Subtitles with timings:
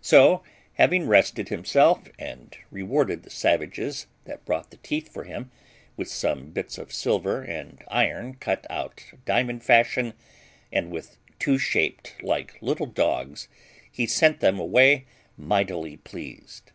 [0.00, 0.42] So,
[0.78, 5.50] having rested himself and rewarded the savages that brought the teeth for him
[5.98, 10.14] with some bits of silver and iron cut out diamond fashion,
[10.72, 13.48] and with two shaped like little dogs,
[13.92, 15.04] he sent them away
[15.36, 16.72] mightily pleased.